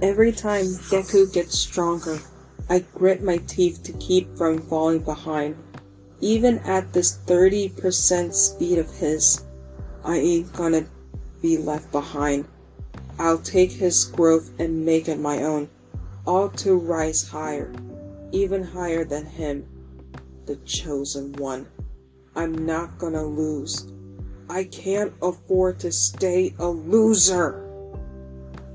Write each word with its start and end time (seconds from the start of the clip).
Every 0.00 0.30
time 0.30 0.64
Deku 0.64 1.32
gets 1.32 1.58
stronger, 1.58 2.20
I 2.70 2.84
grit 2.94 3.20
my 3.20 3.38
teeth 3.38 3.82
to 3.82 3.92
keep 3.94 4.36
from 4.36 4.58
falling 4.58 5.00
behind. 5.00 5.56
Even 6.20 6.58
at 6.60 6.92
this 6.92 7.18
30% 7.26 8.32
speed 8.32 8.78
of 8.78 8.88
his, 8.94 9.44
I 10.04 10.18
ain't 10.18 10.52
gonna 10.52 10.86
be 11.42 11.58
left 11.58 11.90
behind. 11.90 12.44
I'll 13.18 13.38
take 13.38 13.72
his 13.72 14.04
growth 14.04 14.52
and 14.60 14.86
make 14.86 15.08
it 15.08 15.18
my 15.18 15.42
own, 15.42 15.68
all 16.24 16.48
to 16.50 16.76
rise 16.76 17.26
higher, 17.26 17.72
even 18.30 18.62
higher 18.62 19.04
than 19.04 19.26
him, 19.26 19.66
the 20.46 20.56
chosen 20.58 21.32
one. 21.32 21.66
I'm 22.36 22.66
not 22.66 22.98
gonna 22.98 23.26
lose. 23.26 23.88
I 24.48 24.62
can't 24.62 25.12
afford 25.20 25.80
to 25.80 25.90
stay 25.90 26.54
a 26.60 26.68
loser. 26.68 27.67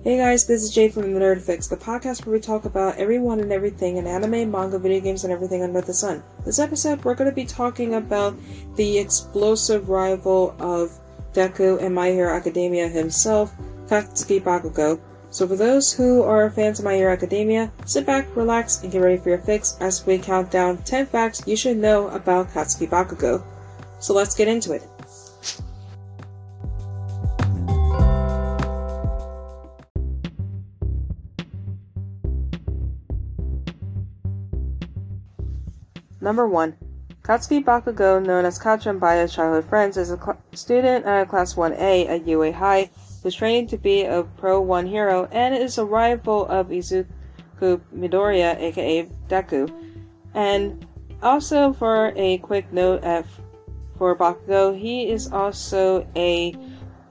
Hey 0.04 0.18
guys, 0.18 0.46
this 0.46 0.62
is 0.62 0.70
Jay 0.70 0.90
from 0.90 1.14
the 1.14 1.18
Nerd 1.18 1.40
Fix, 1.40 1.68
the 1.68 1.78
podcast 1.78 2.26
where 2.26 2.34
we 2.34 2.42
talk 2.42 2.66
about 2.66 2.98
everyone 2.98 3.40
and 3.40 3.54
everything 3.54 3.96
in 3.96 4.06
anime, 4.06 4.52
manga, 4.52 4.78
video 4.78 5.00
games, 5.00 5.24
and 5.24 5.32
everything 5.32 5.64
under 5.64 5.80
the 5.80 5.94
sun. 5.94 6.22
This 6.44 6.60
episode, 6.60 7.02
we're 7.06 7.16
going 7.16 7.30
to 7.30 7.34
be 7.34 7.46
talking 7.46 7.94
about 7.94 8.36
the 8.76 8.98
explosive 8.98 9.88
rival 9.88 10.58
of 10.60 10.92
Deku 11.32 11.82
and 11.82 11.96
My 11.96 12.10
Hero 12.10 12.36
Academia 12.36 12.90
himself, 12.90 13.54
Katsuki 13.88 14.44
Bakugo. 14.44 15.00
So 15.30 15.48
for 15.48 15.56
those 15.56 15.94
who 15.94 16.22
are 16.22 16.50
fans 16.50 16.80
of 16.80 16.86
My 16.86 16.96
Hero 16.96 17.14
Academia, 17.14 17.72
sit 17.86 18.06
back, 18.06 18.28
relax, 18.36 18.84
and 18.84 18.92
get 18.92 19.00
ready 19.00 19.16
for 19.16 19.30
your 19.30 19.38
fix 19.38 19.78
as 19.80 20.06
we 20.06 20.18
count 20.18 20.52
down 20.52 20.80
10 20.80 21.06
facts 21.06 21.48
you 21.48 21.56
should 21.56 21.78
know 21.78 22.10
about 22.10 22.50
Katsuki 22.50 22.90
Bakugo. 22.90 23.42
So 24.02 24.14
let's 24.14 24.36
get 24.36 24.50
into 24.50 24.74
it. 24.74 24.84
Number 36.24 36.48
1. 36.48 36.74
Katsuki 37.22 37.62
Bakugo, 37.62 38.26
known 38.26 38.46
as 38.46 38.58
Kacchan 38.58 38.98
by 38.98 39.18
his 39.18 39.34
childhood 39.34 39.66
friends, 39.70 39.98
is 39.98 40.10
a 40.10 40.16
cl- 40.16 40.42
student 40.54 41.06
at 41.06 41.28
Class 41.28 41.56
1A 41.56 42.08
at 42.08 42.26
UA 42.26 42.54
High, 42.54 42.90
who's 43.22 43.36
training 43.36 43.68
to 43.68 43.78
be 43.78 44.06
a 44.06 44.24
Pro 44.38 44.62
1 44.62 44.88
hero, 44.88 45.28
and 45.34 45.54
is 45.54 45.78
a 45.78 45.84
rival 45.84 46.46
of 46.46 46.70
Izuku 46.70 47.06
Midoriya, 47.94 48.58
aka 48.58 49.10
Deku. 49.28 49.70
And 50.34 50.88
also, 51.22 51.74
for 51.74 52.14
a 52.16 52.38
quick 52.38 52.72
note 52.72 53.04
at, 53.04 53.26
for 53.98 54.16
Bakugo, 54.16 54.80
he 54.80 55.10
is 55.10 55.30
also 55.30 56.08
a, 56.16 56.56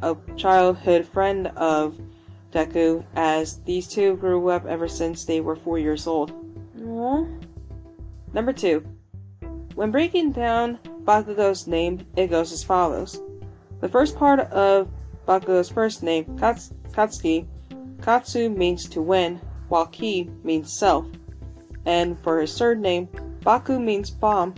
a 0.00 0.16
childhood 0.38 1.04
friend 1.04 1.48
of 1.48 2.00
Deku, 2.50 3.04
as 3.14 3.58
these 3.66 3.88
two 3.88 4.16
grew 4.16 4.48
up 4.48 4.64
ever 4.64 4.88
since 4.88 5.26
they 5.26 5.42
were 5.42 5.56
four 5.56 5.78
years 5.78 6.06
old. 6.06 6.32
Aww. 6.78 7.28
Number 8.32 8.54
2. 8.54 8.82
When 9.74 9.90
breaking 9.90 10.32
down 10.32 10.78
Bakugo's 11.04 11.66
name, 11.66 12.06
it 12.16 12.28
goes 12.28 12.52
as 12.52 12.62
follows. 12.62 13.20
The 13.80 13.88
first 13.88 14.16
part 14.16 14.40
of 14.40 14.88
Bakugo's 15.26 15.70
first 15.70 16.02
name, 16.02 16.38
Kats- 16.38 16.72
Katsuki, 16.90 17.46
Katsu 18.02 18.50
means 18.50 18.88
to 18.90 19.00
win, 19.00 19.40
while 19.68 19.86
Ki 19.86 20.30
means 20.44 20.72
self. 20.72 21.06
And 21.86 22.20
for 22.20 22.40
his 22.40 22.52
surname, 22.52 23.08
name, 23.12 23.38
Baku 23.42 23.80
means 23.80 24.10
bomb, 24.10 24.52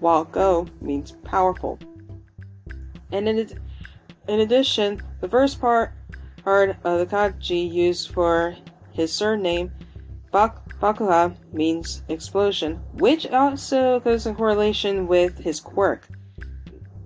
while 0.00 0.24
Go 0.24 0.66
means 0.80 1.12
powerful. 1.24 1.78
And 3.10 3.28
in, 3.28 3.38
ad- 3.38 3.60
in 4.28 4.40
addition, 4.40 5.00
the 5.20 5.28
first 5.28 5.60
part, 5.60 5.92
part 6.44 6.76
of 6.84 6.98
the 6.98 7.06
kanji 7.06 7.70
used 7.70 8.10
for 8.10 8.54
his 8.92 9.12
surname, 9.12 9.72
Bak- 10.30 10.78
Bakuha 10.80 11.34
means 11.52 12.02
explosion, 12.08 12.80
which 12.92 13.26
also 13.26 14.00
goes 14.00 14.26
in 14.26 14.34
correlation 14.34 15.06
with 15.06 15.38
his 15.38 15.60
quirk, 15.60 16.08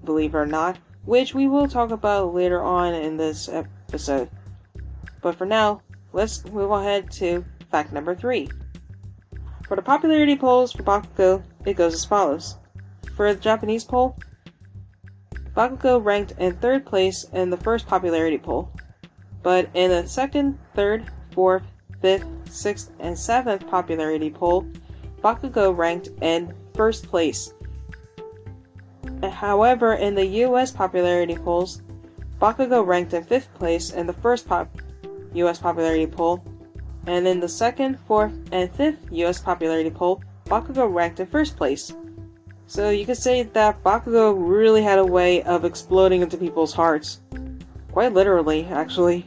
believe 0.05 0.35
it 0.35 0.39
or 0.39 0.47
not, 0.47 0.79
which 1.05 1.35
we 1.35 1.47
will 1.47 1.69
talk 1.69 1.91
about 1.91 2.35
later 2.35 2.61
on 2.61 2.95
in 2.95 3.17
this 3.17 3.49
episode. 3.49 4.29
But 5.21 5.37
for 5.37 5.47
now, 5.47 5.83
let's 6.13 6.45
move 6.47 6.71
ahead 6.71 7.11
to 7.13 7.45
fact 7.71 7.93
number 7.93 8.15
three. 8.15 8.51
For 9.67 9.77
the 9.77 9.83
popularity 9.83 10.37
polls 10.37 10.73
for 10.73 10.83
Bakugo, 10.83 11.43
it 11.65 11.75
goes 11.75 11.95
as 11.95 12.05
follows. 12.05 12.57
For 13.17 13.33
the 13.33 13.41
Japanese 13.41 13.85
poll, 13.85 14.19
Bakugo 15.55 16.05
ranked 16.05 16.33
in 16.39 16.55
third 16.57 16.85
place 16.85 17.25
in 17.33 17.51
the 17.51 17.57
first 17.57 17.87
popularity 17.87 18.39
poll, 18.39 18.73
but 19.43 19.69
in 19.75 19.91
the 19.91 20.07
second, 20.09 20.59
third, 20.75 21.11
fourth, 21.33 21.63
fifth, 22.03 22.27
sixth, 22.51 22.91
and 22.99 23.19
seventh 23.19 23.67
popularity 23.69 24.29
poll, 24.29 24.67
Bakugo 25.23 25.75
ranked 25.75 26.09
in 26.21 26.53
first 26.75 27.09
place. 27.09 27.55
However, 29.31 29.95
in 29.95 30.15
the 30.15 30.27
US 30.45 30.73
popularity 30.73 31.37
polls, 31.37 31.81
Bakugo 32.41 32.85
ranked 32.85 33.15
in 33.15 33.23
fifth 33.23 33.53
place 33.55 33.93
in 33.93 34.07
the 34.07 34.13
first 34.13 34.49
pop- 34.49 34.69
US 35.35 35.59
popularity 35.59 36.07
poll, 36.07 36.43
and 37.07 37.27
in 37.27 37.41
the 37.41 37.49
second, 37.49 37.99
fourth, 38.01 38.33
and 38.51 38.71
fifth 38.73 38.99
US 39.13 39.41
popularity 39.41 39.91
poll, 39.91 40.23
Bakugo 40.47 40.93
ranked 40.93 41.21
in 41.21 41.27
first 41.27 41.57
place. 41.57 41.95
So 42.67 42.91
you 42.91 43.07
could 43.07 43.17
say 43.17 43.43
that 43.43 43.83
Bakugo 43.85 44.35
really 44.37 44.83
had 44.83 44.99
a 44.99 45.05
way 45.05 45.43
of 45.43 45.65
exploding 45.65 46.23
into 46.23 46.37
people's 46.37 46.73
hearts. 46.73 47.21
Quite 47.93 48.13
literally, 48.13 48.65
actually. 48.67 49.27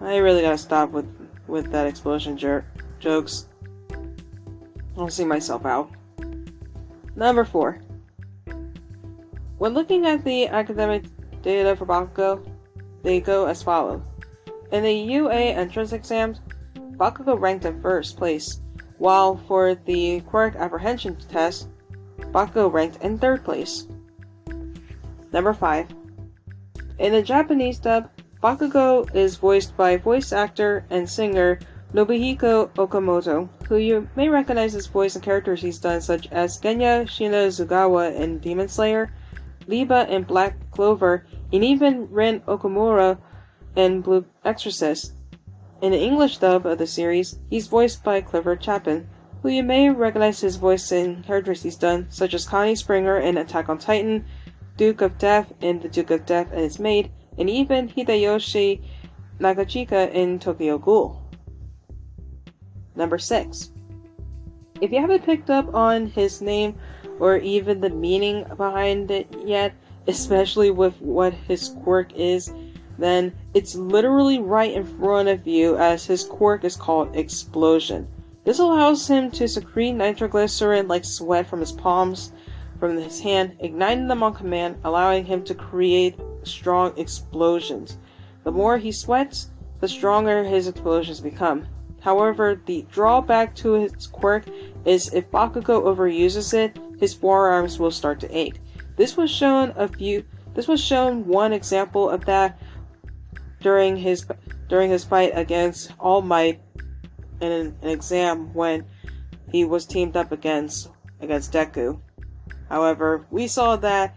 I 0.00 0.16
really 0.16 0.42
gotta 0.42 0.58
stop 0.58 0.90
with 0.90 1.06
with 1.46 1.70
that 1.72 1.86
explosion 1.86 2.36
jer- 2.36 2.66
jokes. 2.98 3.48
I'll 4.96 5.08
see 5.08 5.24
myself 5.24 5.66
out. 5.66 5.90
Number 7.16 7.44
four. 7.44 7.80
When 9.58 9.74
looking 9.74 10.06
at 10.06 10.24
the 10.24 10.48
academic 10.48 11.04
data 11.42 11.76
for 11.76 11.86
Bakugo, 11.86 12.44
they 13.02 13.20
go 13.20 13.46
as 13.46 13.62
follows. 13.62 14.02
In 14.72 14.82
the 14.82 14.92
UA 14.92 15.34
entrance 15.34 15.92
exams, 15.92 16.40
Bakugo 16.96 17.38
ranked 17.38 17.64
in 17.64 17.80
first 17.80 18.16
place, 18.16 18.60
while 18.98 19.36
for 19.46 19.74
the 19.74 20.20
quirk 20.22 20.56
apprehension 20.56 21.16
test, 21.28 21.68
Bakugo 22.32 22.72
ranked 22.72 23.02
in 23.02 23.18
third 23.18 23.44
place. 23.44 23.86
Number 25.32 25.52
5. 25.52 25.88
In 26.98 27.12
the 27.12 27.22
Japanese 27.22 27.78
dub, 27.78 28.08
Bakugo 28.44 29.08
is 29.14 29.36
voiced 29.36 29.74
by 29.74 29.96
voice 29.96 30.30
actor 30.30 30.84
and 30.90 31.08
singer 31.08 31.58
Nobuhiko 31.94 32.68
Okamoto, 32.76 33.48
who 33.68 33.76
you 33.76 34.06
may 34.16 34.28
recognize 34.28 34.74
his 34.74 34.86
voice 34.86 35.16
in 35.16 35.22
characters 35.22 35.62
he's 35.62 35.78
done 35.78 36.02
such 36.02 36.30
as 36.30 36.60
Genya 36.60 37.06
Shinazugawa 37.06 38.14
in 38.14 38.40
Demon 38.40 38.68
Slayer, 38.68 39.10
Liba 39.66 40.06
in 40.14 40.24
Black 40.24 40.58
Clover, 40.72 41.24
and 41.54 41.64
even 41.64 42.06
Rin 42.10 42.40
Okamura 42.40 43.16
in 43.76 44.02
Blue 44.02 44.26
Exorcist. 44.44 45.14
In 45.80 45.92
the 45.92 46.02
English 46.02 46.36
dub 46.36 46.66
of 46.66 46.76
the 46.76 46.86
series, 46.86 47.38
he's 47.48 47.68
voiced 47.68 48.04
by 48.04 48.20
Clifford 48.20 48.62
Chapin, 48.62 49.08
who 49.40 49.48
you 49.48 49.62
may 49.62 49.88
recognize 49.88 50.42
his 50.42 50.56
voice 50.56 50.92
in 50.92 51.22
characters 51.22 51.62
he's 51.62 51.76
done, 51.76 52.08
such 52.10 52.34
as 52.34 52.44
Connie 52.44 52.76
Springer 52.76 53.16
in 53.16 53.38
Attack 53.38 53.70
on 53.70 53.78
Titan, 53.78 54.26
Duke 54.76 55.00
of 55.00 55.16
Death 55.16 55.54
in 55.62 55.80
The 55.80 55.88
Duke 55.88 56.10
of 56.10 56.26
Death 56.26 56.48
and 56.52 56.60
His 56.60 56.78
Maid, 56.78 57.10
and 57.38 57.48
even 57.50 57.88
Hideyoshi 57.88 58.82
Nagachika 59.40 60.12
in 60.12 60.38
Tokyo 60.38 60.78
Ghoul. 60.78 61.20
Number 62.96 63.18
6. 63.18 63.72
If 64.80 64.92
you 64.92 65.00
haven't 65.00 65.24
picked 65.24 65.50
up 65.50 65.74
on 65.74 66.06
his 66.06 66.40
name 66.40 66.76
or 67.18 67.38
even 67.38 67.80
the 67.80 67.90
meaning 67.90 68.44
behind 68.56 69.10
it 69.10 69.26
yet, 69.44 69.74
especially 70.06 70.70
with 70.70 71.00
what 71.00 71.32
his 71.32 71.70
quirk 71.82 72.12
is, 72.14 72.52
then 72.98 73.32
it's 73.54 73.74
literally 73.74 74.38
right 74.38 74.72
in 74.72 74.84
front 74.84 75.28
of 75.28 75.46
you 75.46 75.76
as 75.76 76.04
his 76.04 76.24
quirk 76.24 76.64
is 76.64 76.76
called 76.76 77.16
Explosion. 77.16 78.06
This 78.44 78.58
allows 78.58 79.08
him 79.08 79.30
to 79.32 79.48
secrete 79.48 79.92
nitroglycerin 79.92 80.86
like 80.86 81.04
sweat 81.04 81.46
from 81.46 81.60
his 81.60 81.72
palms, 81.72 82.32
from 82.78 82.96
his 82.96 83.20
hand, 83.20 83.56
igniting 83.60 84.06
them 84.06 84.22
on 84.22 84.34
command, 84.34 84.76
allowing 84.84 85.24
him 85.24 85.42
to 85.44 85.54
create 85.54 86.16
strong 86.44 86.92
explosions. 86.96 87.98
The 88.44 88.52
more 88.52 88.78
he 88.78 88.92
sweats, 88.92 89.50
the 89.80 89.88
stronger 89.88 90.44
his 90.44 90.68
explosions 90.68 91.20
become. 91.20 91.66
However, 92.00 92.60
the 92.66 92.86
drawback 92.90 93.54
to 93.56 93.72
his 93.72 94.06
quirk 94.06 94.44
is 94.84 95.12
if 95.14 95.30
Bakugo 95.30 95.82
overuses 95.82 96.52
it, 96.52 96.78
his 97.00 97.14
forearms 97.14 97.78
will 97.78 97.90
start 97.90 98.20
to 98.20 98.36
ache. 98.36 98.60
This 98.96 99.16
was 99.16 99.30
shown 99.30 99.72
a 99.76 99.88
few 99.88 100.24
this 100.54 100.68
was 100.68 100.80
shown 100.80 101.26
one 101.26 101.52
example 101.52 102.08
of 102.08 102.24
that 102.26 102.60
during 103.60 103.96
his 103.96 104.26
during 104.68 104.90
his 104.90 105.04
fight 105.04 105.32
against 105.34 105.92
All 105.98 106.22
Might 106.22 106.60
in 107.40 107.50
an, 107.50 107.76
an 107.82 107.88
exam 107.88 108.54
when 108.54 108.86
he 109.50 109.64
was 109.64 109.86
teamed 109.86 110.16
up 110.16 110.30
against 110.30 110.90
against 111.20 111.52
Deku. 111.52 112.00
However, 112.68 113.26
we 113.30 113.46
saw 113.46 113.76
that 113.76 114.14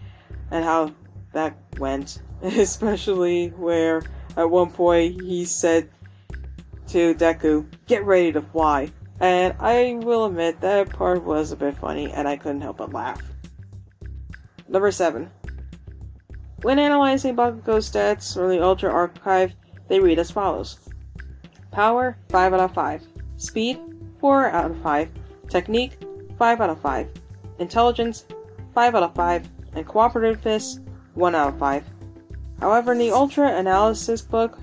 and 0.51 0.63
how 0.63 0.91
that 1.37 1.55
went, 1.77 2.19
especially 2.41 3.49
where 3.49 4.01
at 4.35 4.49
one 4.49 4.71
point 4.71 5.21
he 5.21 5.45
said 5.45 5.87
to 6.87 7.13
Deku, 7.13 7.67
get 7.85 8.03
ready 8.05 8.31
to 8.31 8.41
fly. 8.41 8.91
And 9.19 9.55
I 9.59 9.99
will 10.01 10.25
admit 10.25 10.61
that 10.61 10.89
part 10.89 11.23
was 11.23 11.51
a 11.51 11.55
bit 11.55 11.77
funny 11.77 12.11
and 12.11 12.27
I 12.27 12.37
couldn't 12.37 12.61
help 12.61 12.77
but 12.77 12.91
laugh. 12.91 13.21
Number 14.67 14.91
7. 14.91 15.29
When 16.63 16.79
analyzing 16.79 17.35
Bakugo's 17.35 17.89
stats 17.89 18.33
from 18.33 18.49
the 18.49 18.63
Ultra 18.63 18.91
Archive, 18.91 19.53
they 19.87 19.99
read 19.99 20.17
as 20.17 20.31
follows 20.31 20.79
Power 21.71 22.17
5 22.29 22.53
out 22.53 22.59
of 22.59 22.73
5, 22.73 23.03
Speed 23.37 23.79
4 24.19 24.49
out 24.49 24.71
of 24.71 24.81
5, 24.81 25.09
Technique 25.49 25.99
5 26.39 26.61
out 26.61 26.69
of 26.71 26.81
5, 26.81 27.09
Intelligence 27.59 28.25
5 28.73 28.95
out 28.95 29.03
of 29.03 29.13
5, 29.13 29.49
and 29.75 29.85
Cooperativeness 29.85 30.79
1 31.17 31.35
out 31.35 31.49
of 31.49 31.59
5. 31.59 31.83
However, 32.59 32.91
in 32.91 32.99
the 32.99 33.11
Ultra 33.11 33.57
Analysis 33.57 34.21
book, 34.21 34.59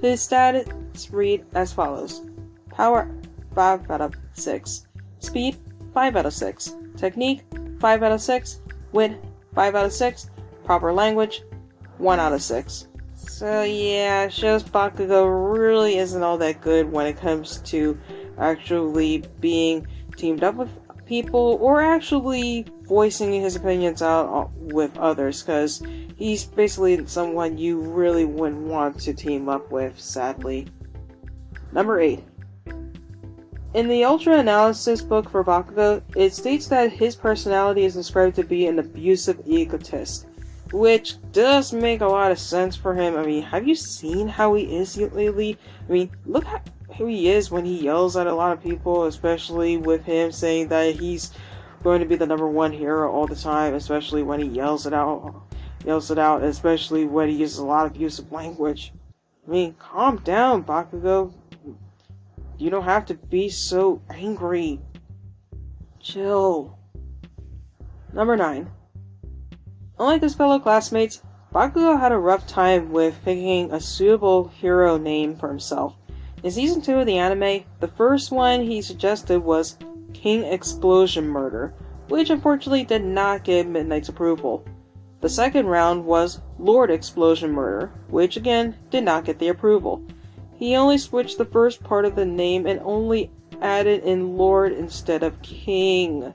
his 0.00 0.20
stats 0.20 1.12
read 1.12 1.44
as 1.54 1.72
follows. 1.72 2.22
Power 2.70 3.10
5 3.54 3.90
out 3.90 4.00
of 4.00 4.14
6, 4.34 4.86
Speed 5.18 5.56
5 5.92 6.16
out 6.16 6.26
of 6.26 6.32
6, 6.32 6.76
Technique 6.96 7.42
5 7.80 8.02
out 8.02 8.12
of 8.12 8.20
6, 8.20 8.60
Wit 8.92 9.24
5 9.54 9.74
out 9.74 9.84
of 9.86 9.92
6, 9.92 10.30
Proper 10.64 10.92
Language 10.92 11.42
1 11.98 12.20
out 12.20 12.32
of 12.32 12.42
6. 12.42 12.86
So 13.14 13.62
yeah, 13.62 14.28
shows 14.28 14.62
Bakugo 14.62 15.52
really 15.52 15.98
isn't 15.98 16.22
all 16.22 16.38
that 16.38 16.60
good 16.60 16.90
when 16.90 17.06
it 17.06 17.16
comes 17.16 17.58
to 17.62 17.98
actually 18.38 19.24
being 19.40 19.86
teamed 20.16 20.44
up 20.44 20.54
with 20.54 20.70
people 21.06 21.58
or 21.60 21.82
actually 21.82 22.66
voicing 22.92 23.32
his 23.32 23.56
opinions 23.56 24.02
out 24.02 24.26
uh, 24.26 24.46
with 24.54 24.94
others 24.98 25.42
because 25.42 25.82
he's 26.14 26.44
basically 26.44 27.06
someone 27.06 27.56
you 27.56 27.80
really 27.80 28.26
wouldn't 28.26 28.60
want 28.60 29.00
to 29.00 29.14
team 29.14 29.48
up 29.48 29.70
with, 29.70 29.98
sadly. 29.98 30.66
Number 31.72 31.98
8. 32.00 32.22
In 33.72 33.88
the 33.88 34.04
Ultra 34.04 34.36
Analysis 34.40 35.00
book 35.00 35.30
for 35.30 35.42
Bakugo, 35.42 36.02
it 36.14 36.34
states 36.34 36.66
that 36.66 36.92
his 36.92 37.16
personality 37.16 37.86
is 37.86 37.94
described 37.94 38.36
to 38.36 38.44
be 38.44 38.66
an 38.66 38.78
abusive 38.78 39.40
egotist, 39.46 40.26
which 40.70 41.16
does 41.32 41.72
make 41.72 42.02
a 42.02 42.06
lot 42.06 42.30
of 42.30 42.38
sense 42.38 42.76
for 42.76 42.92
him. 42.92 43.16
I 43.16 43.24
mean, 43.24 43.42
have 43.42 43.66
you 43.66 43.74
seen 43.74 44.28
how 44.28 44.52
he 44.52 44.64
is 44.64 44.98
lately? 44.98 45.56
I 45.88 45.92
mean, 45.92 46.10
look 46.26 46.44
how 46.44 46.60
who 46.98 47.06
he 47.06 47.30
is 47.30 47.50
when 47.50 47.64
he 47.64 47.84
yells 47.84 48.18
at 48.18 48.26
a 48.26 48.34
lot 48.34 48.52
of 48.52 48.62
people, 48.62 49.04
especially 49.04 49.78
with 49.78 50.04
him 50.04 50.30
saying 50.30 50.68
that 50.68 50.94
he's 50.94 51.32
going 51.82 52.00
to 52.00 52.06
be 52.06 52.16
the 52.16 52.26
number 52.26 52.48
one 52.48 52.72
hero 52.72 53.10
all 53.10 53.26
the 53.26 53.36
time, 53.36 53.74
especially 53.74 54.22
when 54.22 54.40
he 54.40 54.46
yells 54.46 54.86
it 54.86 54.92
out, 54.92 55.42
yells 55.84 56.10
it 56.10 56.18
out, 56.18 56.42
especially 56.42 57.04
when 57.04 57.28
he 57.28 57.36
uses 57.36 57.58
a 57.58 57.64
lot 57.64 57.86
of 57.86 57.92
abusive 57.92 58.30
language. 58.30 58.92
I 59.46 59.50
mean, 59.50 59.74
calm 59.78 60.18
down, 60.18 60.62
Bakugo. 60.62 61.32
You 62.58 62.70
don't 62.70 62.84
have 62.84 63.06
to 63.06 63.14
be 63.14 63.48
so 63.48 64.00
angry. 64.08 64.80
Chill. 66.00 66.78
Number 68.12 68.36
9. 68.36 68.70
Unlike 69.98 70.22
his 70.22 70.34
fellow 70.34 70.60
classmates, 70.60 71.22
Bakugo 71.52 71.98
had 71.98 72.12
a 72.12 72.18
rough 72.18 72.46
time 72.46 72.92
with 72.92 73.22
picking 73.24 73.72
a 73.72 73.80
suitable 73.80 74.48
hero 74.48 74.96
name 74.96 75.36
for 75.36 75.48
himself. 75.48 75.96
In 76.42 76.50
season 76.50 76.80
2 76.80 77.00
of 77.00 77.06
the 77.06 77.18
anime, 77.18 77.64
the 77.80 77.88
first 77.88 78.32
one 78.32 78.62
he 78.62 78.80
suggested 78.82 79.40
was 79.40 79.76
King 80.12 80.44
Explosion 80.44 81.26
Murder, 81.26 81.74
which 82.08 82.30
unfortunately 82.30 82.84
did 82.84 83.04
not 83.04 83.44
get 83.44 83.66
Midnight's 83.66 84.08
approval. 84.08 84.64
The 85.20 85.28
second 85.28 85.66
round 85.66 86.04
was 86.04 86.40
Lord 86.58 86.90
Explosion 86.90 87.52
Murder, 87.52 87.92
which 88.08 88.36
again 88.36 88.76
did 88.90 89.04
not 89.04 89.24
get 89.24 89.38
the 89.38 89.48
approval. 89.48 90.02
He 90.56 90.76
only 90.76 90.98
switched 90.98 91.38
the 91.38 91.44
first 91.44 91.82
part 91.82 92.04
of 92.04 92.16
the 92.16 92.24
name 92.24 92.66
and 92.66 92.80
only 92.84 93.30
added 93.60 94.02
in 94.04 94.36
Lord 94.36 94.72
instead 94.72 95.22
of 95.22 95.40
King. 95.42 96.34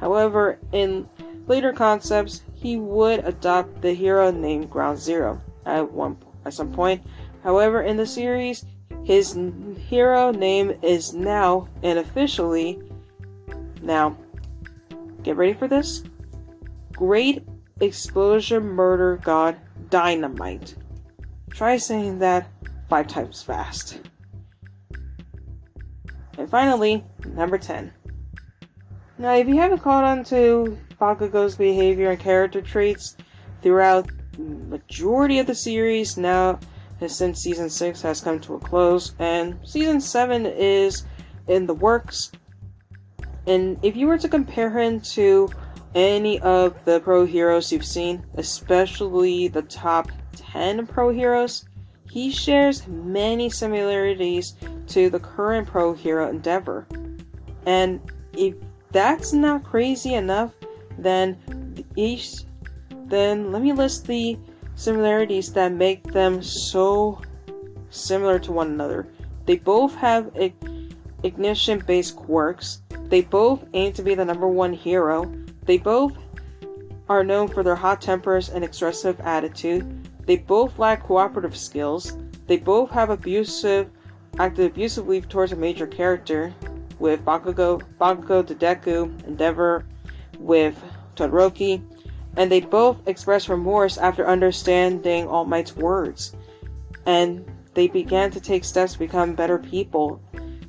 However, 0.00 0.58
in 0.72 1.08
later 1.46 1.72
concepts, 1.72 2.42
he 2.54 2.76
would 2.76 3.20
adopt 3.24 3.82
the 3.82 3.92
hero 3.92 4.30
name 4.30 4.66
Ground 4.66 4.98
Zero 4.98 5.40
at 5.66 5.90
one 5.90 6.16
at 6.44 6.54
some 6.54 6.72
point. 6.72 7.02
However, 7.42 7.82
in 7.82 7.96
the 7.96 8.06
series, 8.06 8.64
his 9.04 9.38
hero 9.88 10.30
name 10.30 10.72
is 10.82 11.12
now 11.12 11.68
and 11.82 11.98
officially 11.98 12.80
now. 13.82 14.16
Get 15.22 15.36
ready 15.36 15.52
for 15.52 15.68
this. 15.68 16.02
Great 16.92 17.46
Explosion 17.80 18.64
Murder 18.64 19.18
God 19.22 19.56
Dynamite. 19.90 20.74
Try 21.50 21.76
saying 21.76 22.18
that 22.20 22.48
five 22.88 23.06
times 23.06 23.42
fast. 23.42 24.00
And 26.38 26.48
finally, 26.48 27.04
number 27.26 27.58
10. 27.58 27.92
Now, 29.18 29.34
if 29.34 29.46
you 29.48 29.56
haven't 29.56 29.82
caught 29.82 30.04
on 30.04 30.24
to 30.24 30.78
Bakugo's 31.00 31.56
behavior 31.56 32.10
and 32.10 32.18
character 32.18 32.62
traits 32.62 33.16
throughout 33.62 34.08
the 34.32 34.42
majority 34.42 35.38
of 35.38 35.46
the 35.46 35.54
series, 35.54 36.16
now 36.16 36.58
since 37.08 37.40
season 37.40 37.68
6 37.68 38.02
has 38.02 38.20
come 38.20 38.40
to 38.40 38.54
a 38.54 38.58
close, 38.58 39.14
and 39.18 39.58
season 39.64 40.00
7 40.00 40.46
is 40.46 41.04
in 41.48 41.66
the 41.66 41.74
works. 41.74 42.32
And 43.46 43.78
if 43.82 43.96
you 43.96 44.06
were 44.06 44.18
to 44.18 44.28
compare 44.28 44.70
him 44.70 45.00
to 45.00 45.48
any 45.94 46.38
of 46.40 46.76
the 46.84 47.00
pro 47.00 47.24
heroes 47.26 47.72
you've 47.72 47.84
seen, 47.84 48.24
especially 48.34 49.48
the 49.48 49.62
top 49.62 50.10
10 50.36 50.86
pro 50.86 51.10
heroes, 51.10 51.64
he 52.10 52.30
shares 52.30 52.86
many 52.86 53.48
similarities 53.48 54.54
to 54.88 55.10
the 55.10 55.18
current 55.18 55.66
pro 55.66 55.94
hero 55.94 56.28
Endeavor. 56.28 56.86
And 57.66 58.00
if 58.34 58.54
that's 58.90 59.32
not 59.32 59.64
crazy 59.64 60.14
enough, 60.14 60.52
then 60.98 61.38
each 61.96 62.44
then 63.06 63.52
let 63.52 63.62
me 63.62 63.72
list 63.72 64.06
the 64.06 64.38
similarities 64.74 65.52
that 65.52 65.72
make 65.72 66.02
them 66.12 66.42
so 66.42 67.20
similar 67.90 68.38
to 68.38 68.52
one 68.52 68.68
another. 68.68 69.06
They 69.46 69.56
both 69.56 69.94
have 69.96 70.30
ignition 71.22 71.82
based 71.86 72.16
quirks. 72.16 72.81
They 73.12 73.20
both 73.20 73.66
aim 73.74 73.92
to 73.92 74.02
be 74.02 74.14
the 74.14 74.24
number 74.24 74.48
one 74.48 74.72
hero. 74.72 75.30
They 75.66 75.76
both 75.76 76.16
are 77.10 77.22
known 77.22 77.46
for 77.46 77.62
their 77.62 77.76
hot 77.76 78.00
tempers 78.00 78.48
and 78.48 78.64
expressive 78.64 79.20
attitude. 79.20 80.08
They 80.24 80.36
both 80.36 80.78
lack 80.78 81.02
cooperative 81.02 81.54
skills. 81.54 82.16
They 82.46 82.56
both 82.56 82.88
have 82.92 83.10
abusive, 83.10 83.90
acted 84.38 84.64
abusively 84.64 85.20
towards 85.20 85.52
a 85.52 85.56
major 85.56 85.86
character, 85.86 86.54
with 86.98 87.22
Bakugo, 87.22 87.82
Bakugo 88.00 88.46
to 88.46 88.54
Deku, 88.54 89.26
Endeavor, 89.26 89.84
with 90.38 90.82
Todoroki, 91.14 91.82
and 92.38 92.50
they 92.50 92.62
both 92.62 93.06
express 93.06 93.46
remorse 93.46 93.98
after 93.98 94.26
understanding 94.26 95.28
All 95.28 95.44
Might's 95.44 95.76
words. 95.76 96.34
And 97.04 97.44
they 97.74 97.88
began 97.88 98.30
to 98.30 98.40
take 98.40 98.64
steps 98.64 98.94
to 98.94 98.98
become 98.98 99.34
better 99.34 99.58
people 99.58 100.18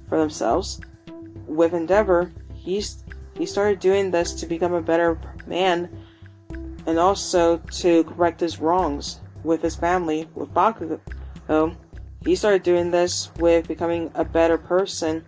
for 0.10 0.20
themselves. 0.20 0.82
With 1.48 1.74
Endeavor, 1.74 2.32
he's 2.54 3.04
he 3.38 3.46
started 3.46 3.80
doing 3.80 4.12
this 4.12 4.34
to 4.36 4.46
become 4.46 4.74
a 4.74 4.82
better 4.82 5.20
man 5.48 5.90
and 6.86 7.00
also 7.00 7.58
to 7.58 8.04
correct 8.04 8.40
his 8.40 8.60
wrongs 8.60 9.20
with 9.44 9.62
his 9.62 9.76
family, 9.76 10.28
with 10.36 10.54
Bakugo. 10.54 11.00
Um, 11.50 11.78
he 12.24 12.36
started 12.36 12.64
doing 12.64 12.92
this 12.92 13.32
with 13.40 13.68
becoming 13.68 14.12
a 14.16 14.24
better 14.24 14.58
person 14.58 15.26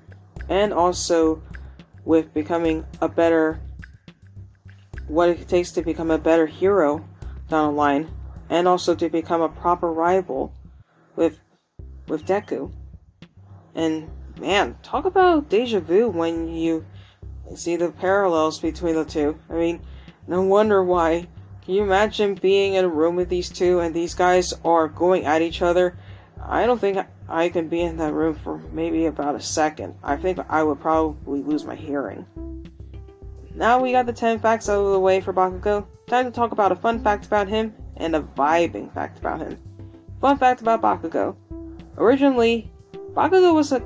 and 0.48 0.72
also 0.72 1.42
with 2.06 2.34
becoming 2.34 2.86
a 3.02 3.10
better 3.10 3.60
what 5.08 5.30
it 5.30 5.48
takes 5.48 5.72
to 5.72 5.82
become 5.82 6.12
a 6.12 6.18
better 6.18 6.46
hero 6.46 7.04
down 7.50 7.74
the 7.74 7.78
line, 7.78 8.10
and 8.50 8.68
also 8.68 8.96
to 8.96 9.10
become 9.10 9.42
a 9.42 9.50
proper 9.50 9.92
rival 9.92 10.54
with 11.16 11.40
with 12.08 12.26
Deku. 12.26 12.72
And 13.76 14.10
man, 14.40 14.78
talk 14.84 15.06
about 15.06 15.50
deja 15.50 15.80
vu 15.80 16.10
when 16.10 16.54
you 16.54 16.86
see 17.56 17.76
the 17.76 17.92
parallels 17.92 18.60
between 18.60 18.96
the 18.96 19.06
two. 19.06 19.38
I 19.50 19.54
mean, 19.54 19.82
no 20.28 20.42
wonder 20.42 20.84
why. 20.84 21.28
Can 21.64 21.74
you 21.74 21.84
imagine 21.84 22.36
being 22.36 22.76
in 22.76 22.86
a 22.86 22.90
room 22.90 23.16
with 23.16 23.30
these 23.30 23.50
two 23.50 23.80
and 23.80 23.94
these 23.94 24.14
guys 24.14 24.54
are 24.64 24.88
going 24.88 25.26
at 25.26 25.42
each 25.42 25.62
other? 25.62 25.98
I 26.48 26.66
don't 26.66 26.80
think 26.80 26.98
I 27.28 27.50
can 27.50 27.70
be 27.70 27.82
in 27.82 27.98
that 27.98 28.14
room 28.14 28.36
for 28.36 28.60
maybe 28.72 29.08
about 29.08 29.36
a 29.36 29.42
second. 29.42 29.96
I 30.04 30.16
think 30.16 30.40
I 30.48 30.62
would 30.62 30.80
probably 30.80 31.42
lose 31.42 31.66
my 31.66 31.76
hearing. 31.76 32.26
Now 33.56 33.82
we 33.82 33.94
got 33.94 34.06
the 34.06 34.14
10 34.14 34.40
facts 34.40 34.70
out 34.70 34.84
of 34.84 34.92
the 34.92 35.00
way 35.00 35.22
for 35.22 35.34
Bakugo, 35.34 35.88
time 36.08 36.26
to 36.26 36.32
talk 36.32 36.52
about 36.52 36.72
a 36.72 36.76
fun 36.76 37.02
fact 37.02 37.26
about 37.26 37.48
him 37.48 37.74
and 37.98 38.16
a 38.16 38.22
vibing 38.22 38.94
fact 38.94 39.18
about 39.18 39.40
him. 39.40 39.58
Fun 40.22 40.38
fact 40.38 40.62
about 40.62 40.82
Bakugo. 40.82 41.36
Originally, 41.98 42.70
Bakugo 43.14 43.56
was 43.56 43.72
a 43.72 43.80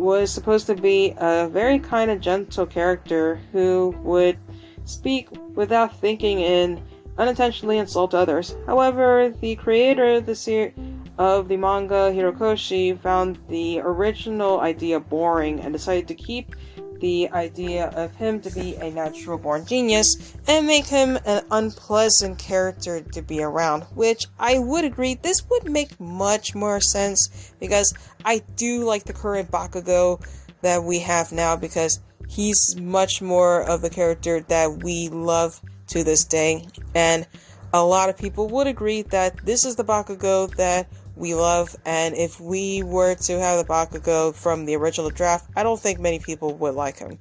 was 0.00 0.32
supposed 0.32 0.66
to 0.66 0.74
be 0.74 1.14
a 1.18 1.48
very 1.48 1.78
kind 1.78 2.10
of 2.10 2.20
gentle 2.20 2.66
character 2.66 3.38
who 3.52 3.94
would 4.02 4.38
speak 4.84 5.28
without 5.54 5.96
thinking 5.96 6.42
and 6.42 6.80
unintentionally 7.18 7.78
insult 7.78 8.14
others. 8.14 8.56
However, 8.66 9.32
the 9.40 9.56
creator 9.56 10.14
of 10.14 10.26
the 10.26 10.34
ser- 10.34 10.72
of 11.18 11.48
the 11.48 11.56
manga, 11.58 12.10
Horikoshi 12.14 12.98
found 12.98 13.38
the 13.48 13.80
original 13.80 14.60
idea 14.60 14.98
boring 14.98 15.60
and 15.60 15.72
decided 15.72 16.08
to 16.08 16.14
keep 16.14 16.56
the 17.00 17.28
idea 17.30 17.88
of 17.88 18.14
him 18.14 18.40
to 18.42 18.50
be 18.50 18.76
a 18.76 18.90
natural 18.90 19.38
born 19.38 19.64
genius 19.66 20.34
and 20.46 20.66
make 20.66 20.86
him 20.86 21.18
an 21.24 21.44
unpleasant 21.50 22.38
character 22.38 23.00
to 23.00 23.22
be 23.22 23.42
around, 23.42 23.82
which 23.94 24.26
I 24.38 24.58
would 24.58 24.84
agree 24.84 25.14
this 25.14 25.48
would 25.48 25.70
make 25.70 25.98
much 25.98 26.54
more 26.54 26.80
sense 26.80 27.52
because 27.58 27.92
I 28.24 28.42
do 28.56 28.84
like 28.84 29.04
the 29.04 29.12
current 29.12 29.50
Bakugo 29.50 30.24
that 30.62 30.84
we 30.84 31.00
have 31.00 31.32
now 31.32 31.56
because 31.56 32.00
he's 32.28 32.76
much 32.80 33.20
more 33.20 33.62
of 33.62 33.82
the 33.82 33.90
character 33.90 34.40
that 34.40 34.82
we 34.82 35.08
love 35.08 35.60
to 35.88 36.04
this 36.04 36.24
day. 36.24 36.66
And 36.94 37.26
a 37.72 37.84
lot 37.84 38.08
of 38.08 38.18
people 38.18 38.48
would 38.48 38.66
agree 38.66 39.02
that 39.02 39.44
this 39.44 39.64
is 39.64 39.76
the 39.76 39.84
Bakugo 39.84 40.54
that 40.56 40.88
we 41.16 41.34
love, 41.34 41.76
and 41.84 42.14
if 42.14 42.40
we 42.40 42.82
were 42.82 43.14
to 43.14 43.38
have 43.38 43.58
the 43.58 43.64
Bakugo 43.64 44.34
from 44.34 44.64
the 44.64 44.76
original 44.76 45.10
draft, 45.10 45.50
I 45.54 45.62
don't 45.62 45.78
think 45.78 46.00
many 46.00 46.18
people 46.18 46.54
would 46.54 46.74
like 46.74 46.98
him. 46.98 47.18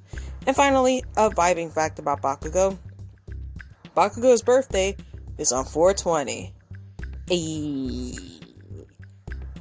And 0.48 0.56
finally, 0.56 1.04
a 1.18 1.30
vibing 1.30 1.74
fact 1.74 2.00
about 2.00 2.22
Bakugo. 2.22 2.78
Bakugo's 3.96 4.42
birthday 4.42 4.96
is 5.38 5.52
on 5.52 5.66
420. 5.66 6.54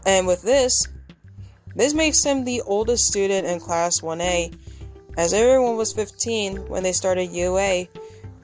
And 0.06 0.26
with 0.26 0.42
this, 0.42 0.86
this 1.74 1.94
makes 1.94 2.24
him 2.24 2.44
the 2.44 2.62
oldest 2.62 3.06
student 3.06 3.46
in 3.46 3.60
Class 3.60 4.00
1A, 4.00 4.56
as 5.16 5.32
everyone 5.32 5.76
was 5.76 5.92
15 5.92 6.68
when 6.68 6.82
they 6.82 6.92
started 6.92 7.32
UA 7.32 7.88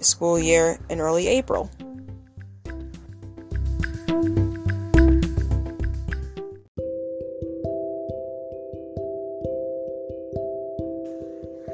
school 0.00 0.38
year 0.38 0.78
in 0.90 1.00
early 1.00 1.28
April. 1.28 1.70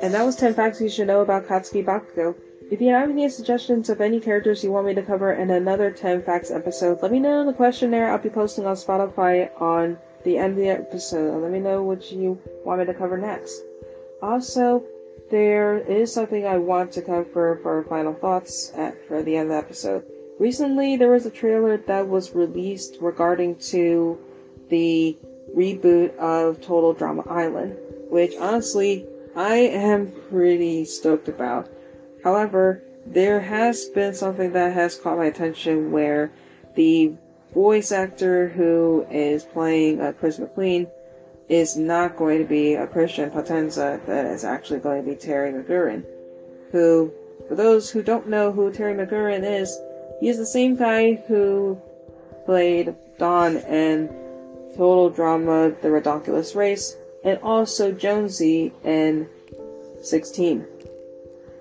And 0.03 0.15
that 0.15 0.25
was 0.25 0.37
10 0.37 0.55
facts 0.55 0.81
you 0.81 0.89
should 0.89 1.09
know 1.09 1.21
about 1.21 1.47
Katsuki 1.47 1.85
Bakugo. 1.85 2.35
If 2.71 2.81
you 2.81 2.89
have 2.89 3.11
any 3.11 3.29
suggestions 3.29 3.91
of 3.91 4.01
any 4.01 4.21
characters 4.21 4.63
you 4.65 4.71
want 4.71 4.87
me 4.87 4.95
to 4.95 5.03
cover 5.03 5.33
in 5.33 5.51
another 5.51 5.91
10 5.91 6.23
facts 6.23 6.51
episode, 6.51 7.03
let 7.03 7.13
me 7.13 7.19
know 7.19 7.41
in 7.41 7.47
the 7.47 7.53
questionnaire 7.53 8.11
I'll 8.11 8.19
be 8.19 8.31
posting 8.31 8.65
on 8.65 8.77
Spotify 8.77 9.51
on 9.61 9.99
the 10.25 10.39
end 10.39 10.53
of 10.53 10.57
the 10.57 10.69
episode. 10.69 11.43
Let 11.43 11.51
me 11.51 11.59
know 11.59 11.83
what 11.83 12.13
you 12.13 12.39
want 12.65 12.81
me 12.81 12.87
to 12.87 12.95
cover 12.95 13.19
next. 13.19 13.61
Also, 14.23 14.85
there 15.31 15.79
is 15.79 16.13
something 16.13 16.47
I 16.47 16.59
want 16.59 16.93
to 16.93 17.03
cover 17.03 17.59
for 17.63 17.85
final 17.89 18.15
thoughts 18.15 18.73
at 18.77 18.97
for 19.07 19.23
the 19.23 19.37
end 19.37 19.51
of 19.51 19.57
the 19.57 19.67
episode. 19.67 20.05
Recently, 20.39 20.97
there 20.97 21.11
was 21.11 21.27
a 21.27 21.31
trailer 21.31 21.77
that 21.77 22.09
was 22.09 22.35
released 22.35 22.97
regarding 23.01 23.57
to 23.57 24.19
the 24.69 25.19
reboot 25.57 26.17
of 26.17 26.61
Total 26.61 26.95
Drama 26.95 27.25
Island, 27.29 27.77
which 28.09 28.35
honestly 28.37 29.07
I 29.41 29.57
am 29.57 30.13
pretty 30.29 30.85
stoked 30.85 31.27
about. 31.27 31.67
However, 32.23 32.83
there 33.07 33.41
has 33.41 33.87
been 33.87 34.13
something 34.13 34.53
that 34.53 34.75
has 34.75 34.99
caught 34.99 35.17
my 35.17 35.25
attention 35.25 35.91
where 35.91 36.31
the 36.75 37.15
voice 37.55 37.91
actor 37.91 38.51
who 38.51 39.07
is 39.11 39.45
playing 39.45 39.99
uh, 39.99 40.13
Chris 40.13 40.39
McQueen 40.39 40.91
is 41.49 41.75
not 41.75 42.19
going 42.19 42.39
to 42.39 42.45
be 42.45 42.75
a 42.75 42.87
Christian 42.87 43.31
Potenza, 43.31 44.05
that 44.05 44.27
is 44.27 44.45
actually 44.45 44.81
going 44.81 45.03
to 45.03 45.11
be 45.11 45.17
Terry 45.17 45.51
McGurin, 45.51 46.05
who, 46.71 47.11
for 47.49 47.55
those 47.55 47.89
who 47.89 48.03
don't 48.03 48.29
know 48.29 48.53
who 48.53 48.71
Terry 48.71 48.93
McGurin 48.93 49.43
is, 49.43 49.81
he 50.21 50.29
is 50.29 50.37
the 50.37 50.45
same 50.45 50.77
guy 50.77 51.15
who 51.15 51.81
played 52.45 52.95
Don 53.19 53.57
in 53.57 54.09
Total 54.77 55.09
Drama 55.09 55.71
The 55.81 55.89
Ridonkulous 55.89 56.55
Race, 56.55 56.95
and 57.25 57.39
also 57.43 57.93
Jonesy 57.93 58.73
in 58.85 59.29
6teen. 60.01 60.67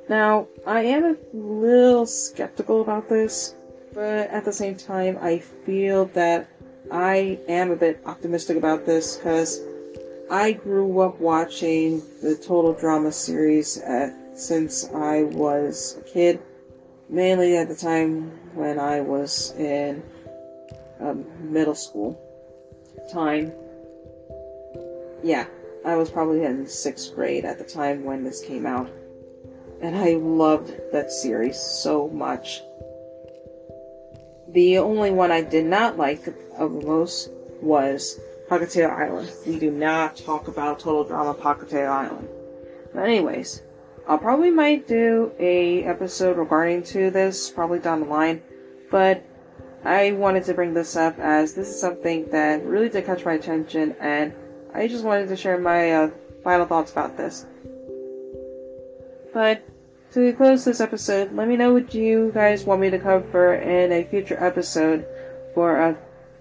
Now, 0.07 0.47
I 0.65 0.81
am 0.81 1.05
a 1.05 1.15
little 1.33 2.05
skeptical 2.05 2.81
about 2.81 3.09
this, 3.09 3.53
but 3.93 4.29
at 4.29 4.45
the 4.45 4.53
same 4.53 4.75
time, 4.75 5.17
I 5.21 5.39
feel 5.39 6.05
that 6.07 6.49
I 6.91 7.39
am 7.47 7.71
a 7.71 7.75
bit 7.75 8.01
optimistic 8.05 8.57
about 8.57 8.85
this 8.85 9.17
because 9.17 9.61
I 10.31 10.53
grew 10.53 10.99
up 11.01 11.19
watching 11.19 12.01
the 12.21 12.35
Total 12.35 12.73
Drama 12.73 13.11
series 13.11 13.77
at, 13.79 14.15
since 14.35 14.89
I 14.93 15.23
was 15.23 15.97
a 15.99 16.03
kid, 16.09 16.41
mainly 17.09 17.57
at 17.57 17.67
the 17.67 17.75
time 17.75 18.31
when 18.55 18.79
I 18.79 19.01
was 19.01 19.53
in 19.57 20.01
um, 20.99 21.25
middle 21.39 21.75
school 21.75 22.19
time 23.11 23.51
yeah, 25.23 25.47
I 25.85 25.95
was 25.95 26.09
probably 26.09 26.43
in 26.43 26.67
sixth 26.67 27.15
grade 27.15 27.45
at 27.45 27.57
the 27.57 27.63
time 27.63 28.03
when 28.03 28.23
this 28.23 28.41
came 28.41 28.65
out. 28.65 28.89
And 29.81 29.95
I 29.95 30.15
loved 30.15 30.73
that 30.91 31.11
series 31.11 31.57
so 31.57 32.09
much. 32.09 32.61
The 34.49 34.79
only 34.79 35.11
one 35.11 35.31
I 35.31 35.41
did 35.41 35.65
not 35.65 35.97
like 35.97 36.27
of 36.57 36.73
the 36.73 36.85
most 36.85 37.29
was 37.61 38.19
Pahkitew 38.49 38.89
Island. 38.89 39.31
We 39.45 39.59
do 39.59 39.71
not 39.71 40.17
talk 40.17 40.47
about 40.47 40.79
Total 40.79 41.03
Drama 41.03 41.33
Pahkitew 41.33 41.87
Island. 41.87 42.27
But 42.93 43.03
anyways, 43.03 43.61
I'll 44.07 44.17
probably 44.17 44.49
might 44.49 44.87
do 44.87 45.31
a 45.39 45.83
episode 45.83 46.37
regarding 46.37 46.83
to 46.83 47.11
this 47.11 47.51
probably 47.51 47.79
down 47.79 48.01
the 48.01 48.07
line, 48.07 48.41
but 48.89 49.23
I 49.85 50.13
wanted 50.13 50.45
to 50.45 50.53
bring 50.55 50.73
this 50.73 50.95
up 50.95 51.19
as 51.19 51.53
this 51.53 51.69
is 51.69 51.79
something 51.79 52.27
that 52.31 52.65
really 52.65 52.89
did 52.89 53.05
catch 53.05 53.23
my 53.23 53.33
attention 53.33 53.95
and 53.99 54.33
I 54.73 54.87
just 54.87 55.03
wanted 55.03 55.27
to 55.29 55.35
share 55.35 55.57
my 55.57 55.91
uh, 55.91 56.11
final 56.43 56.65
thoughts 56.65 56.91
about 56.91 57.17
this. 57.17 57.45
But 59.33 59.63
to 60.13 60.33
close 60.33 60.65
this 60.65 60.81
episode, 60.81 61.33
let 61.33 61.47
me 61.47 61.55
know 61.55 61.73
what 61.73 61.93
you 61.93 62.31
guys 62.33 62.63
want 62.63 62.81
me 62.81 62.89
to 62.89 62.99
cover 62.99 63.55
in 63.55 63.91
a 63.91 64.03
future 64.03 64.43
episode 64.43 65.05
for 65.53 65.79
a 65.79 65.97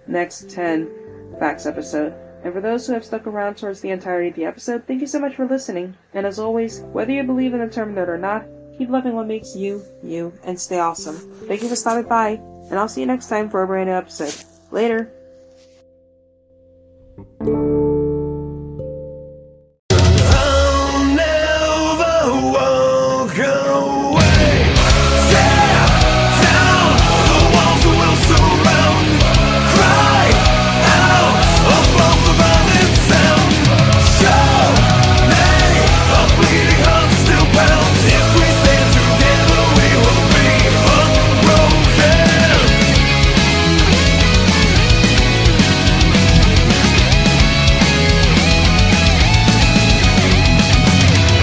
next 0.06 0.50
10 0.50 1.36
facts 1.38 1.66
episode. 1.66 2.14
And 2.44 2.52
for 2.52 2.60
those 2.60 2.86
who 2.86 2.92
have 2.92 3.04
stuck 3.04 3.26
around 3.26 3.56
towards 3.56 3.80
the 3.80 3.90
entirety 3.90 4.28
of 4.28 4.36
the 4.36 4.44
episode, 4.44 4.86
thank 4.86 5.00
you 5.00 5.06
so 5.06 5.18
much 5.18 5.34
for 5.34 5.46
listening. 5.46 5.96
And 6.14 6.24
as 6.26 6.38
always, 6.38 6.80
whether 6.80 7.12
you 7.12 7.24
believe 7.24 7.52
in 7.52 7.60
the 7.60 7.68
term 7.68 7.98
or 7.98 8.16
not, 8.16 8.46
keep 8.78 8.88
loving 8.88 9.14
what 9.14 9.26
makes 9.26 9.56
you, 9.56 9.82
you, 10.02 10.32
and 10.44 10.58
stay 10.58 10.78
awesome. 10.78 11.16
Thank 11.46 11.62
you 11.62 11.68
for 11.68 11.76
stopping 11.76 12.08
by, 12.08 12.40
and 12.70 12.78
I'll 12.78 12.88
see 12.88 13.00
you 13.00 13.06
next 13.06 13.28
time 13.28 13.50
for 13.50 13.62
a 13.62 13.66
brand 13.66 13.88
new 13.88 13.96
episode. 13.96 14.34
Later! 14.70 15.17